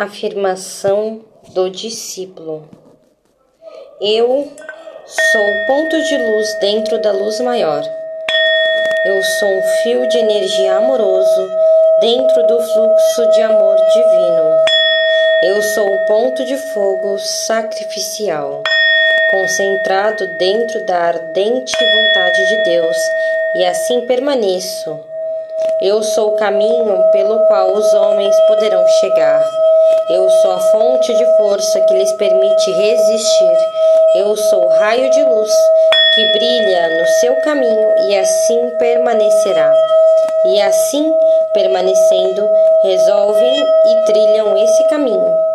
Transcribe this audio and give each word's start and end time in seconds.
Afirmação 0.00 1.22
do 1.48 1.68
discípulo: 1.68 2.68
Eu 4.00 4.48
sou 5.32 5.66
ponto 5.66 6.00
de 6.00 6.16
luz 6.16 6.54
dentro 6.60 7.02
da 7.02 7.10
luz 7.10 7.40
maior. 7.40 7.82
Eu 9.06 9.20
sou 9.20 9.48
um 9.48 9.62
fio 9.82 10.08
de 10.08 10.18
energia 10.18 10.76
amoroso 10.76 11.50
dentro 12.00 12.46
do 12.46 12.60
fluxo 12.60 13.30
de 13.32 13.42
amor 13.42 13.74
divino. 13.74 14.56
Eu 15.42 15.60
sou 15.62 15.92
um 15.92 16.04
ponto 16.06 16.44
de 16.44 16.56
fogo 16.72 17.18
sacrificial, 17.18 18.62
concentrado 19.32 20.28
dentro 20.38 20.84
da 20.84 20.96
ardente 20.96 21.74
vontade 21.76 22.46
de 22.46 22.62
Deus, 22.70 22.96
e 23.56 23.64
assim 23.64 24.02
permaneço. 24.02 25.00
Eu 25.82 26.04
sou 26.04 26.34
o 26.34 26.36
caminho 26.36 27.02
pelo 27.10 27.46
qual 27.46 27.72
os 27.72 27.92
homens 27.94 28.36
poderão 28.46 28.86
chegar. 29.00 29.67
Eu 30.10 30.28
sou 30.42 30.52
a 30.52 30.58
fonte 30.58 31.14
de 31.14 31.36
força 31.36 31.80
que 31.80 31.94
lhes 31.94 32.12
permite 32.12 32.70
resistir. 32.72 33.56
Eu 34.16 34.36
sou 34.36 34.64
o 34.64 34.68
raio 34.68 35.10
de 35.10 35.22
luz 35.24 35.50
que 36.14 36.32
brilha 36.32 36.88
no 36.88 37.06
seu 37.20 37.36
caminho 37.36 37.94
e 38.08 38.16
assim 38.16 38.70
permanecerá. 38.78 39.72
E 40.46 40.60
assim, 40.62 41.12
permanecendo, 41.52 42.48
resolvem 42.82 43.54
e 43.54 44.04
trilham 44.06 44.56
esse 44.56 44.84
caminho 44.88 45.48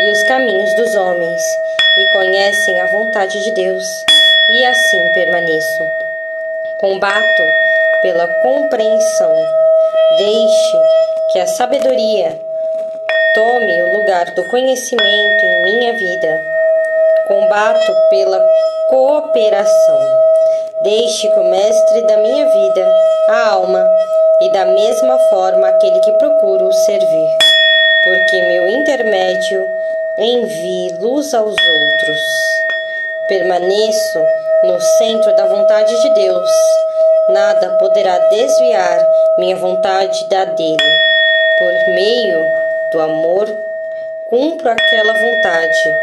e 0.00 0.10
os 0.10 0.22
caminhos 0.24 0.74
dos 0.74 0.94
homens 0.96 1.40
e 1.96 2.12
conhecem 2.12 2.80
a 2.80 2.86
vontade 2.86 3.40
de 3.40 3.52
Deus, 3.52 4.04
e 4.48 4.64
assim 4.64 5.12
permaneço. 5.12 5.84
Combato 6.78 7.46
pela 8.02 8.26
compreensão. 8.42 9.32
Deixe 10.18 10.78
que 11.30 11.38
a 11.38 11.46
sabedoria 11.46 12.38
Tome 13.34 13.82
o 13.82 13.92
lugar 13.98 14.30
do 14.30 14.44
conhecimento 14.44 15.44
em 15.44 15.62
minha 15.64 15.92
vida. 15.94 16.40
Combato 17.26 17.96
pela 18.08 18.40
cooperação. 18.88 19.98
Deixe 20.84 21.26
que 21.26 21.40
o 21.40 21.50
mestre 21.50 22.02
da 22.02 22.16
minha 22.18 22.46
vida, 22.46 22.92
a 23.30 23.48
alma, 23.48 23.84
e 24.40 24.52
da 24.52 24.66
mesma 24.66 25.18
forma 25.30 25.66
aquele 25.66 25.98
que 25.98 26.12
procuro 26.12 26.72
servir, 26.72 27.28
porque 28.04 28.40
meu 28.42 28.68
intermédio 28.68 29.66
envie 30.16 30.92
luz 31.00 31.34
aos 31.34 31.56
outros. 31.56 32.20
Permaneço 33.26 34.24
no 34.62 34.80
centro 34.80 35.34
da 35.34 35.46
vontade 35.46 35.92
de 36.02 36.14
Deus. 36.14 36.50
Nada 37.30 37.70
poderá 37.80 38.16
desviar 38.28 39.04
minha 39.38 39.56
vontade 39.56 40.24
da 40.28 40.44
dele. 40.44 40.76
Por 41.58 41.72
meio 41.94 42.63
do 42.94 43.00
amor, 43.00 43.46
cumpro 44.30 44.70
aquela 44.70 45.12
vontade. 45.12 45.94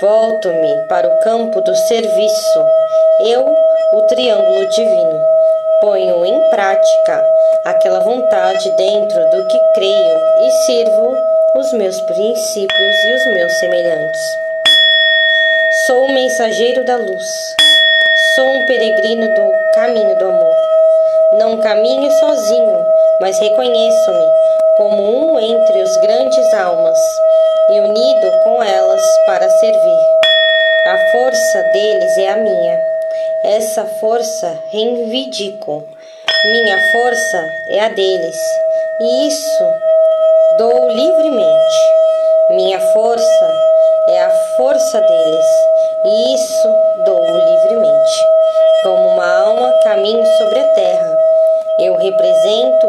Volto-me 0.00 0.86
para 0.88 1.06
o 1.06 1.18
campo 1.20 1.60
do 1.60 1.76
serviço. 1.76 2.66
Eu, 3.26 3.54
o 3.92 4.02
triângulo 4.06 4.66
divino, 4.70 5.20
ponho 5.82 6.24
em 6.24 6.50
prática 6.50 7.22
aquela 7.66 8.00
vontade 8.00 8.70
dentro 8.70 9.30
do 9.30 9.46
que 9.46 9.58
creio 9.74 10.18
e 10.40 10.50
sirvo 10.64 11.16
os 11.54 11.72
meus 11.74 12.00
princípios 12.00 13.04
e 13.04 13.14
os 13.14 13.24
meus 13.26 13.52
semelhantes. 13.58 14.22
Sou 15.86 16.06
o 16.06 16.12
mensageiro 16.12 16.82
da 16.84 16.96
luz. 16.96 17.54
Sou 18.34 18.46
um 18.46 18.66
peregrino 18.66 19.28
do 19.34 19.52
caminho 19.74 20.16
do 20.16 20.24
amor. 20.24 20.56
Não 21.34 21.58
caminho 21.58 22.10
sozinho, 22.10 22.86
mas 23.20 23.38
reconheço-me 23.38 24.52
como 24.76 25.32
um 25.32 25.38
entre 25.38 25.82
os 25.82 25.96
grandes 25.98 26.54
almas 26.54 26.98
e 27.70 27.80
unido 27.80 28.32
com 28.44 28.62
elas 28.62 29.02
para 29.26 29.48
servir. 29.48 29.98
A 30.86 30.98
força 31.12 31.62
deles 31.72 32.18
é 32.18 32.28
a 32.28 32.36
minha. 32.36 32.80
Essa 33.44 33.84
força 33.84 34.58
reivindico. 34.70 35.84
Minha 36.44 36.78
força 36.90 37.44
é 37.68 37.80
a 37.80 37.88
deles, 37.88 38.36
e 39.00 39.28
isso 39.28 39.64
dou 40.58 40.88
livremente. 40.88 41.76
Minha 42.50 42.80
força 42.80 43.52
é 44.08 44.22
a 44.22 44.30
força 44.56 45.00
deles, 45.00 45.46
e 46.04 46.34
isso 46.34 46.68
dou 47.04 47.20
livremente. 47.20 48.24
Como 48.82 49.08
uma 49.10 49.38
alma 49.44 49.72
caminho 49.84 50.26
sobre 50.38 50.58
a 50.58 50.68
terra, 50.74 51.18
eu 51.78 51.96
represento 51.96 52.81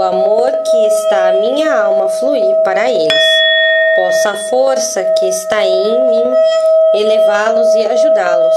o 0.00 0.02
amor 0.02 0.50
que 0.50 0.86
está 0.86 1.28
a 1.28 1.32
minha 1.34 1.74
alma 1.74 2.08
fluir 2.08 2.56
para 2.64 2.90
eles. 2.90 3.24
Possa 3.94 4.30
a 4.30 4.36
força 4.48 5.04
que 5.04 5.28
está 5.28 5.62
em 5.62 6.08
mim 6.08 6.34
elevá-los 6.94 7.74
e 7.74 7.84
ajudá-los. 7.84 8.54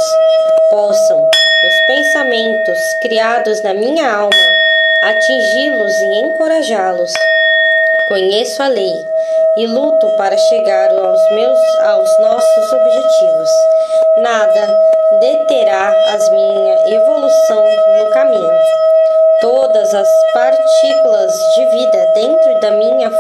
Possam 0.70 1.22
os 1.22 1.86
pensamentos 1.86 2.80
criados 3.02 3.62
na 3.62 3.74
minha 3.74 4.10
alma 4.10 4.30
atingi-los 5.04 5.94
e 6.00 6.06
encorajá-los. 6.20 7.12
Conheço 8.08 8.64
a 8.64 8.70
lei 8.70 9.06
e 9.58 9.68
luto 9.68 10.08
para 10.16 10.38
chegar 10.38 10.92
aos 10.92 11.30
meus 11.32 11.60
aos 11.80 12.20
nossos 12.20 12.72
objetivos. 12.72 13.50
Nada 14.20 14.80
deterá 15.20 15.94
as 16.14 16.30
minha 16.30 16.96
evolução 16.96 17.66
no 17.98 18.10
caminho. 18.12 18.93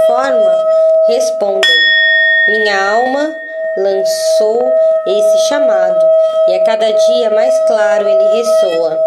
Forma 0.05 0.65
respondem. 1.07 1.79
Minha 2.47 2.91
alma 2.91 3.35
lançou 3.77 4.73
esse 5.07 5.47
chamado 5.47 6.05
e 6.47 6.55
a 6.55 6.63
cada 6.63 6.91
dia 6.91 7.29
mais 7.29 7.57
claro 7.67 8.07
ele 8.07 8.23
ressoa. 8.23 8.99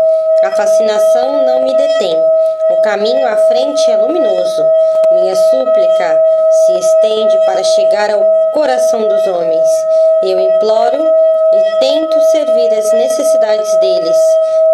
A 0.43 0.51
fascinação 0.51 1.45
não 1.45 1.63
me 1.63 1.77
detém. 1.77 2.17
O 2.71 2.81
caminho 2.83 3.27
à 3.27 3.37
frente 3.37 3.91
é 3.91 3.97
luminoso. 3.97 4.67
Minha 5.13 5.35
súplica 5.35 6.21
se 6.51 6.79
estende 6.79 7.39
para 7.47 7.63
chegar 7.63 8.11
ao 8.11 8.23
coração 8.53 9.07
dos 9.07 9.27
homens. 9.27 9.69
Eu 10.23 10.39
imploro 10.41 11.11
e 11.53 11.79
tento 11.81 12.21
servir 12.33 12.75
as 12.75 12.93
necessidades 12.93 13.77
deles. 13.77 14.17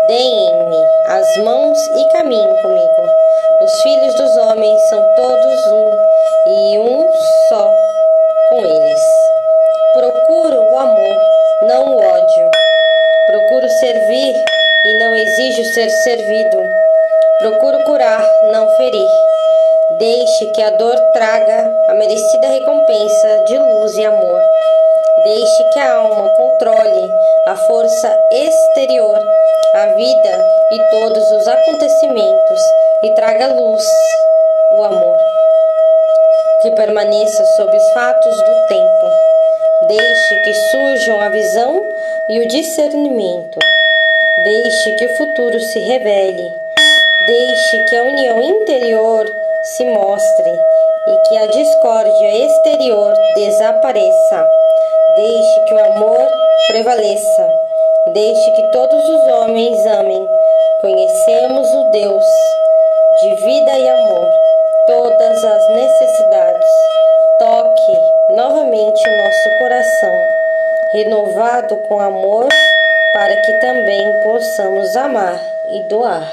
Deem-me 0.08 0.84
as 1.06 1.36
mãos 1.38 1.78
e 1.78 2.04
caminhem 2.12 2.62
comigo. 2.62 3.08
Os 3.62 3.82
filhos 3.82 4.14
dos 4.14 4.36
homens 4.38 4.80
são 4.88 5.02
todos 5.14 5.61
e 6.62 6.78
um 6.78 7.10
só 7.48 7.74
com 8.48 8.58
eles. 8.60 9.00
Procuro 9.94 10.62
o 10.62 10.78
amor, 10.78 11.20
não 11.62 11.86
o 11.88 11.98
ódio. 11.98 12.50
Procuro 13.26 13.68
servir 13.68 14.34
e 14.84 14.98
não 14.98 15.14
exijo 15.14 15.64
ser 15.72 15.90
servido. 15.90 16.62
Procuro 17.38 17.82
curar, 17.84 18.24
não 18.52 18.68
ferir. 18.76 19.08
Deixe 19.98 20.46
que 20.46 20.62
a 20.62 20.70
dor 20.70 20.96
traga 21.12 21.74
a 21.88 21.94
merecida 21.94 22.46
recompensa 22.46 23.44
de 23.46 23.58
luz 23.58 23.96
e 23.96 24.04
amor. 24.04 24.40
Deixe 25.24 25.64
que 25.72 25.78
a 25.80 25.94
alma 25.94 26.28
controle 26.30 27.10
a 27.46 27.56
força 27.56 28.18
exterior, 28.30 29.18
a 29.74 29.86
vida 29.94 30.44
e 30.72 30.90
todos 30.90 31.30
os 31.32 31.48
acontecimentos 31.48 32.60
e 33.02 33.10
traga 33.14 33.48
luz, 33.48 33.84
o 34.76 34.84
amor. 34.84 35.18
Que 36.62 36.70
permaneça 36.76 37.44
sob 37.56 37.76
os 37.76 37.92
fatos 37.92 38.36
do 38.36 38.66
tempo. 38.68 39.10
Deixe 39.88 40.40
que 40.44 40.54
surjam 40.54 41.20
a 41.20 41.28
visão 41.28 41.84
e 42.28 42.38
o 42.38 42.46
discernimento. 42.46 43.58
Deixe 44.44 44.92
que 44.92 45.06
o 45.06 45.16
futuro 45.16 45.58
se 45.58 45.80
revele. 45.80 46.54
Deixe 47.26 47.84
que 47.88 47.96
a 47.96 48.04
união 48.04 48.40
interior 48.40 49.26
se 49.76 49.84
mostre 49.86 50.50
e 51.08 51.28
que 51.28 51.36
a 51.36 51.46
discórdia 51.46 52.46
exterior 52.46 53.12
desapareça. 53.34 54.48
Deixe 55.16 55.60
que 55.66 55.74
o 55.74 55.84
amor 55.84 56.28
prevaleça. 56.68 57.50
Deixe 58.12 58.50
que 58.52 58.70
todos 58.70 59.08
os 59.08 59.32
homens 59.32 59.84
amem. 59.86 60.28
Conhecemos 60.80 61.68
o 61.74 61.90
Deus 61.90 62.24
o 68.84 69.16
nosso 69.16 69.58
coração, 69.58 70.28
renovado 70.92 71.76
com 71.88 72.00
amor, 72.00 72.48
para 73.12 73.36
que 73.36 73.52
também 73.58 74.20
possamos 74.22 74.96
amar 74.96 75.40
e 75.70 75.82
doar. 75.84 76.28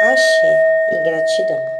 Axé 0.00 0.54
e 0.92 0.98
gratidão. 1.04 1.75